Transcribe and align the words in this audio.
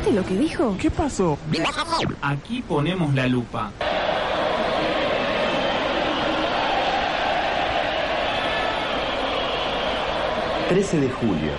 ¿Viste 0.00 0.14
lo 0.14 0.24
que 0.24 0.34
dijo? 0.34 0.76
¿Qué 0.80 0.90
pasó? 0.90 1.36
Aquí 2.22 2.62
ponemos 2.62 3.14
la 3.14 3.26
lupa. 3.26 3.70
...13 10.70 11.00
de 11.00 11.10
julio. 11.10 11.52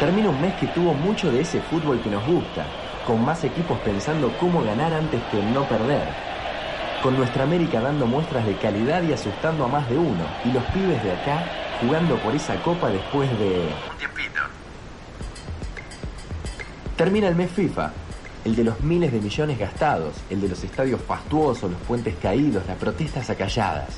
Termina 0.00 0.30
un 0.30 0.40
mes 0.40 0.54
que 0.54 0.66
tuvo 0.68 0.92
mucho 0.92 1.30
de 1.30 1.42
ese 1.42 1.60
fútbol 1.60 2.00
que 2.00 2.10
nos 2.10 2.26
gusta, 2.26 2.66
con 3.06 3.24
más 3.24 3.44
equipos 3.44 3.78
pensando 3.80 4.32
cómo 4.40 4.64
ganar 4.64 4.92
antes 4.92 5.22
que 5.30 5.40
no 5.40 5.62
perder. 5.68 6.08
Con 7.00 7.16
nuestra 7.16 7.44
América 7.44 7.80
dando 7.80 8.06
muestras 8.06 8.44
de 8.44 8.56
calidad 8.56 9.02
y 9.04 9.12
asustando 9.12 9.66
a 9.66 9.68
más 9.68 9.88
de 9.88 9.98
uno, 9.98 10.24
y 10.44 10.50
los 10.50 10.64
pibes 10.64 11.00
de 11.04 11.12
acá 11.12 11.44
jugando 11.80 12.16
por 12.16 12.34
esa 12.34 12.56
copa 12.62 12.88
después 12.88 13.30
de... 13.38 13.68
Termina 16.96 17.26
el 17.26 17.34
mes 17.34 17.50
FIFA, 17.50 17.90
el 18.44 18.54
de 18.54 18.62
los 18.62 18.80
miles 18.80 19.10
de 19.10 19.20
millones 19.20 19.58
gastados, 19.58 20.14
el 20.30 20.40
de 20.40 20.48
los 20.48 20.62
estadios 20.62 21.00
fastuosos, 21.00 21.72
los 21.72 21.80
puentes 21.80 22.14
caídos, 22.22 22.62
las 22.68 22.76
protestas 22.76 23.28
acalladas. 23.30 23.88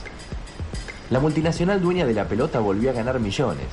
La 1.11 1.21
multinacional 1.21 1.81
dueña 1.81 2.07
de 2.07 2.15
la 2.15 2.25
pelota 2.25 2.59
volvió 2.59 2.89
a 2.89 2.95
ganar 2.95 3.21
millones. 3.21 3.67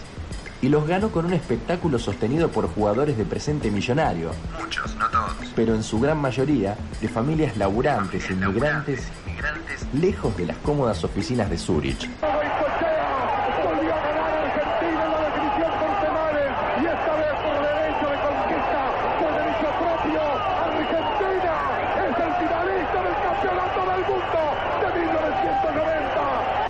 Y 0.62 0.68
los 0.68 0.86
ganó 0.86 1.10
con 1.10 1.26
un 1.26 1.34
espectáculo 1.34 2.00
sostenido 2.00 2.50
por 2.50 2.68
jugadores 2.68 3.18
de 3.18 3.24
presente 3.24 3.72
millonario. 3.72 4.32
Muchos, 4.60 4.94
no 4.98 5.10
todos. 5.10 5.32
Pero 5.56 5.74
en 5.74 5.84
su 5.84 6.02
gran 6.02 6.18
mayoría 6.18 6.76
de 7.00 7.08
familias 7.08 7.56
laburantes, 7.56 8.30
inmigrantes, 8.30 9.08
inmigrantes, 9.26 9.88
lejos 9.94 10.36
de 10.36 10.48
las 10.48 10.58
cómodas 10.58 11.02
oficinas 11.04 11.50
de 11.50 11.58
Zurich. 11.58 12.10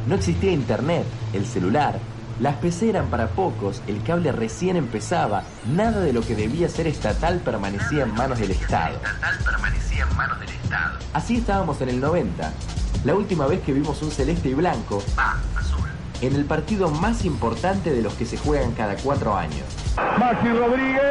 No 0.07 0.15
existía 0.15 0.51
internet, 0.51 1.05
el 1.33 1.45
celular, 1.45 1.97
las 2.39 2.55
PC 2.55 2.89
eran 2.89 3.07
para 3.07 3.27
pocos, 3.27 3.81
el 3.87 4.03
cable 4.03 4.31
recién 4.31 4.75
empezaba, 4.75 5.43
nada 5.73 6.01
de 6.01 6.11
lo 6.11 6.21
que 6.21 6.35
debía 6.35 6.67
ser 6.67 6.87
estatal 6.87 7.39
permanecía 7.39 8.03
en 8.03 8.13
manos 8.13 8.39
del 8.39 8.51
Estado. 8.51 8.99
permanecía 9.45 10.05
en 10.09 10.17
manos 10.17 10.39
del 10.39 10.49
Estado. 10.49 10.97
Así 11.13 11.37
estábamos 11.37 11.79
en 11.81 11.89
el 11.89 12.01
90, 12.01 12.51
la 13.05 13.15
última 13.15 13.45
vez 13.45 13.61
que 13.61 13.71
vimos 13.71 14.01
un 14.01 14.11
celeste 14.11 14.49
y 14.49 14.55
blanco, 14.55 15.01
azul, 15.55 15.87
en 16.21 16.35
el 16.35 16.45
partido 16.45 16.89
más 16.89 17.23
importante 17.23 17.91
de 17.91 18.01
los 18.01 18.13
que 18.15 18.25
se 18.25 18.37
juegan 18.37 18.73
cada 18.73 18.95
cuatro 18.95 19.37
años. 19.37 19.65
Maxi 20.17 20.49
Rodríguez. 20.49 21.01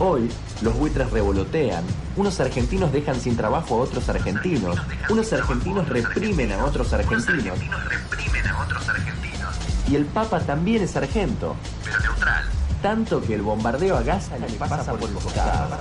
Hoy, 0.00 0.30
los 0.62 0.78
buitres 0.78 1.10
revolotean, 1.10 1.82
unos 2.16 2.38
argentinos 2.38 2.92
dejan 2.92 3.20
sin 3.20 3.36
trabajo 3.36 3.74
a 3.74 3.78
otros 3.78 4.08
argentinos, 4.08 4.78
unos 5.10 5.32
argentinos 5.32 5.88
reprimen 5.88 6.52
a 6.52 6.64
otros 6.64 6.92
argentinos. 6.92 7.58
Y 9.90 9.96
el 9.96 10.04
Papa 10.04 10.38
también 10.40 10.82
es 10.82 10.92
sargento. 10.92 11.56
Pero 11.84 11.98
neutral. 11.98 12.44
Tanto 12.80 13.20
que 13.20 13.34
el 13.34 13.42
bombardeo 13.42 13.96
a 13.96 14.02
Gaza 14.02 14.38
le 14.38 14.46
pasa 14.50 14.92
por 14.92 15.10
los 15.10 15.24
costados. 15.24 15.78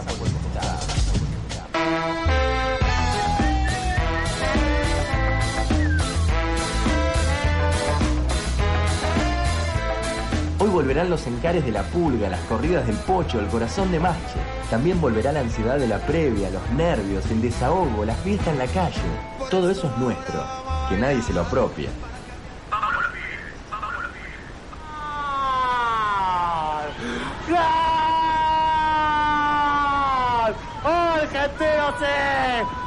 Volverán 10.78 11.10
los 11.10 11.26
encares 11.26 11.66
de 11.66 11.72
la 11.72 11.82
pulga, 11.82 12.30
las 12.30 12.40
corridas 12.42 12.86
del 12.86 12.98
pocho, 12.98 13.40
el 13.40 13.48
corazón 13.48 13.92
de 13.92 14.00
Mache. 14.00 14.38
También 14.70 15.02
volverá 15.02 15.32
la 15.32 15.40
ansiedad 15.40 15.80
de 15.80 15.88
la 15.88 15.98
previa, 15.98 16.52
los 16.52 16.70
nervios, 16.70 17.26
el 17.32 17.42
desahogo, 17.42 18.06
la 18.06 18.14
fiesta 18.14 18.52
en 18.52 18.60
la 18.60 18.68
calle. 18.68 19.02
Todo 19.50 19.72
eso 19.72 19.88
es 19.88 19.98
nuestro, 19.98 20.40
que 20.88 20.98
nadie 20.98 21.24
se 21.24 21.34
lo 21.34 21.42
apropia. 21.42 21.90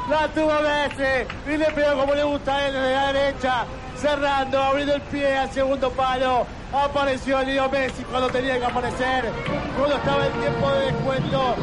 ¡La 0.09 0.27
tuvo 0.29 0.53
Messi! 0.61 1.27
Y 1.45 1.57
le 1.57 1.65
pegó 1.71 1.99
como 1.99 2.15
le 2.15 2.23
gusta 2.23 2.55
a 2.55 2.67
él 2.67 2.73
desde 2.73 2.93
la 2.93 3.13
derecha 3.13 3.65
cerrando, 4.01 4.61
abriendo 4.61 4.95
el 4.95 5.01
pie 5.01 5.37
al 5.37 5.51
segundo 5.51 5.91
palo. 5.91 6.45
Apareció 6.73 7.41
Leo 7.43 7.69
Messi 7.69 8.03
cuando 8.03 8.29
tenía 8.29 8.57
que 8.57 8.65
aparecer, 8.65 9.31
cuando 9.77 9.95
estaba 9.95 10.25
el 10.25 10.33
tiempo 10.33 10.71
de 10.71 10.85
descuento. 10.85 11.55